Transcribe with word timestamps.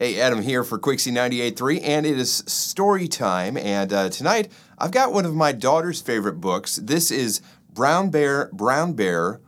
Hey, 0.00 0.20
Adam 0.20 0.42
here 0.42 0.62
for 0.62 0.78
Quixie 0.78 1.10
98.3, 1.10 1.80
and 1.82 2.06
it 2.06 2.16
is 2.16 2.44
story 2.46 3.08
time. 3.08 3.56
And 3.56 3.92
uh, 3.92 4.08
tonight, 4.10 4.48
I've 4.78 4.92
got 4.92 5.12
one 5.12 5.26
of 5.26 5.34
my 5.34 5.50
daughter's 5.50 6.00
favorite 6.00 6.40
books. 6.40 6.76
This 6.76 7.10
is 7.10 7.40
Brown 7.68 8.10
Bear, 8.10 8.48
Brown 8.52 8.92
Bear, 8.92 9.40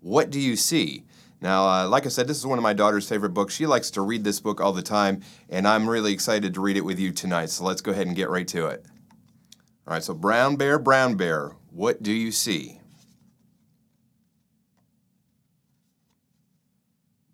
What 0.00 0.28
Do 0.28 0.38
You 0.38 0.56
See? 0.56 1.04
Now, 1.40 1.66
uh, 1.66 1.88
like 1.88 2.04
I 2.04 2.10
said, 2.10 2.28
this 2.28 2.36
is 2.36 2.44
one 2.44 2.58
of 2.58 2.62
my 2.62 2.74
daughter's 2.74 3.08
favorite 3.08 3.32
books. 3.32 3.54
She 3.54 3.64
likes 3.64 3.90
to 3.92 4.02
read 4.02 4.24
this 4.24 4.40
book 4.40 4.60
all 4.60 4.74
the 4.74 4.82
time, 4.82 5.22
and 5.48 5.66
I'm 5.66 5.88
really 5.88 6.12
excited 6.12 6.52
to 6.52 6.60
read 6.60 6.76
it 6.76 6.84
with 6.84 6.98
you 6.98 7.10
tonight. 7.10 7.48
So 7.48 7.64
let's 7.64 7.80
go 7.80 7.90
ahead 7.90 8.06
and 8.06 8.14
get 8.14 8.28
right 8.28 8.48
to 8.48 8.66
it. 8.66 8.84
All 9.86 9.94
right, 9.94 10.04
so 10.04 10.12
Brown 10.12 10.56
Bear, 10.56 10.78
Brown 10.78 11.14
Bear, 11.14 11.52
What 11.70 12.02
Do 12.02 12.12
You 12.12 12.30
See? 12.30 12.78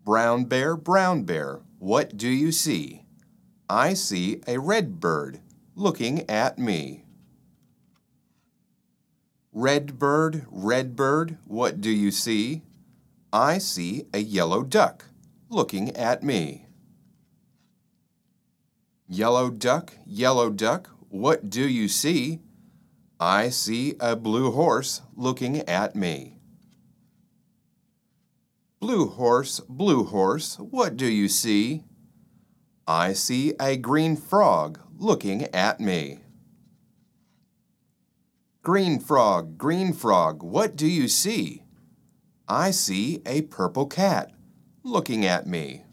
Brown 0.04 0.44
bear, 0.44 0.76
brown 0.76 1.24
bear, 1.24 1.60
what 1.80 2.14
do 2.14 2.28
you 2.28 2.52
see? 2.52 3.06
I 3.66 3.94
see 3.94 4.42
a 4.46 4.58
red 4.58 5.00
bird 5.00 5.40
looking 5.74 6.28
at 6.28 6.58
me. 6.58 7.06
Red 9.50 9.98
bird, 9.98 10.44
red 10.50 10.94
bird, 10.94 11.38
what 11.46 11.80
do 11.80 11.88
you 11.88 12.10
see? 12.10 12.64
I 13.32 13.56
see 13.56 14.04
a 14.12 14.18
yellow 14.18 14.62
duck 14.62 15.06
looking 15.48 15.96
at 15.96 16.22
me. 16.22 16.66
Yellow 19.08 19.48
duck, 19.48 19.94
yellow 20.04 20.50
duck, 20.50 20.90
what 21.08 21.48
do 21.48 21.66
you 21.66 21.88
see? 21.88 22.40
I 23.18 23.48
see 23.48 23.94
a 23.98 24.16
blue 24.16 24.50
horse 24.50 25.00
looking 25.16 25.60
at 25.60 25.96
me. 25.96 26.39
Blue 28.90 29.06
horse, 29.06 29.60
blue 29.68 30.02
horse, 30.02 30.58
what 30.58 30.96
do 30.96 31.06
you 31.06 31.28
see? 31.28 31.84
I 32.88 33.12
see 33.12 33.54
a 33.60 33.76
green 33.76 34.16
frog 34.16 34.80
looking 34.98 35.44
at 35.54 35.78
me. 35.78 36.18
Green 38.64 38.98
frog, 38.98 39.56
green 39.56 39.92
frog, 39.92 40.42
what 40.42 40.74
do 40.74 40.88
you 40.88 41.06
see? 41.06 41.62
I 42.48 42.72
see 42.72 43.22
a 43.24 43.42
purple 43.42 43.86
cat 43.86 44.32
looking 44.82 45.24
at 45.24 45.46
me. 45.46 45.84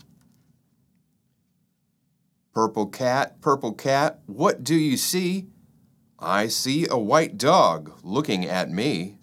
Purple 2.52 2.88
cat, 2.88 3.39
purple 3.42 3.73
cat, 3.73 4.22
what 4.26 4.64
do 4.64 4.73
you 4.73 4.98
see? 4.98 5.50
I 6.17 6.48
see 6.48 6.88
a 6.89 6.98
white 6.98 7.38
dog 7.38 7.92
looking 8.02 8.44
at 8.44 8.72
me. 8.72 9.17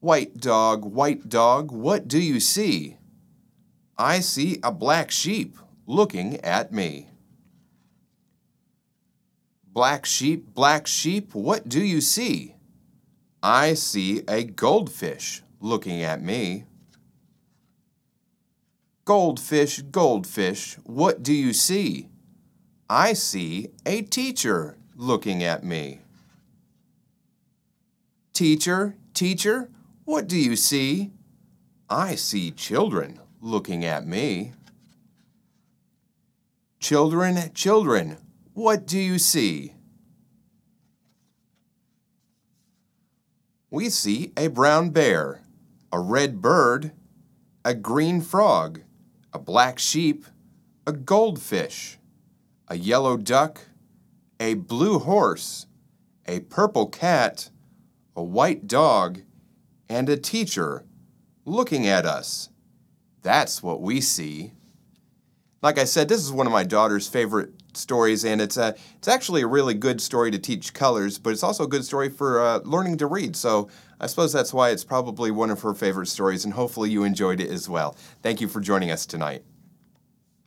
White 0.00 0.36
dog, 0.36 0.84
white 0.84 1.28
dog, 1.28 1.72
what 1.72 2.06
do 2.06 2.20
you 2.20 2.38
see? 2.38 2.98
I 3.96 4.20
see 4.20 4.58
a 4.62 4.70
black 4.70 5.10
sheep 5.10 5.56
looking 5.86 6.36
at 6.44 6.70
me. 6.70 7.08
Black 9.72 10.04
sheep, 10.04 10.54
black 10.54 10.86
sheep, 10.86 11.34
what 11.34 11.68
do 11.68 11.82
you 11.82 12.00
see? 12.00 12.56
I 13.42 13.74
see 13.74 14.22
a 14.28 14.44
goldfish 14.44 15.42
looking 15.60 16.02
at 16.02 16.22
me. 16.22 16.64
Goldfish, 19.04 19.82
goldfish, 19.82 20.74
what 20.84 21.22
do 21.22 21.32
you 21.32 21.52
see? 21.52 22.08
I 22.90 23.14
see 23.14 23.68
a 23.86 24.02
teacher 24.02 24.76
looking 24.94 25.42
at 25.42 25.64
me. 25.64 26.00
Teacher, 28.32 28.96
teacher, 29.14 29.70
what 30.06 30.28
do 30.28 30.38
you 30.38 30.54
see? 30.54 31.10
I 31.90 32.14
see 32.14 32.52
children 32.52 33.20
looking 33.40 33.84
at 33.84 34.06
me. 34.06 34.52
Children, 36.78 37.52
children, 37.54 38.16
what 38.54 38.86
do 38.86 38.98
you 38.98 39.18
see? 39.18 39.74
We 43.68 43.90
see 43.90 44.32
a 44.36 44.46
brown 44.46 44.90
bear, 44.90 45.42
a 45.92 45.98
red 45.98 46.40
bird, 46.40 46.92
a 47.64 47.74
green 47.74 48.20
frog, 48.20 48.82
a 49.32 49.40
black 49.40 49.80
sheep, 49.80 50.24
a 50.86 50.92
goldfish, 50.92 51.98
a 52.68 52.76
yellow 52.76 53.16
duck, 53.16 53.62
a 54.38 54.54
blue 54.54 55.00
horse, 55.00 55.66
a 56.26 56.40
purple 56.40 56.86
cat, 56.86 57.50
a 58.14 58.22
white 58.22 58.68
dog, 58.68 59.22
and 59.88 60.08
a 60.08 60.16
teacher 60.16 60.84
looking 61.44 61.86
at 61.86 62.06
us. 62.06 62.48
That's 63.22 63.62
what 63.62 63.80
we 63.80 64.00
see. 64.00 64.52
Like 65.62 65.78
I 65.78 65.84
said, 65.84 66.08
this 66.08 66.20
is 66.20 66.32
one 66.32 66.46
of 66.46 66.52
my 66.52 66.64
daughter's 66.64 67.08
favorite 67.08 67.50
stories, 67.74 68.24
and 68.24 68.40
it's 68.40 68.56
a, 68.56 68.74
it's 68.96 69.08
actually 69.08 69.42
a 69.42 69.46
really 69.46 69.74
good 69.74 70.00
story 70.00 70.30
to 70.30 70.38
teach 70.38 70.72
colors, 70.74 71.18
but 71.18 71.30
it's 71.30 71.42
also 71.42 71.64
a 71.64 71.68
good 71.68 71.84
story 71.84 72.08
for 72.08 72.40
uh, 72.40 72.58
learning 72.60 72.98
to 72.98 73.06
read. 73.06 73.34
So 73.36 73.68
I 74.00 74.06
suppose 74.06 74.32
that's 74.32 74.52
why 74.52 74.70
it's 74.70 74.84
probably 74.84 75.30
one 75.30 75.50
of 75.50 75.62
her 75.62 75.74
favorite 75.74 76.06
stories, 76.06 76.44
and 76.44 76.54
hopefully 76.54 76.90
you 76.90 77.04
enjoyed 77.04 77.40
it 77.40 77.50
as 77.50 77.68
well. 77.68 77.96
Thank 78.22 78.40
you 78.40 78.48
for 78.48 78.60
joining 78.60 78.90
us 78.90 79.06
tonight. 79.06 79.42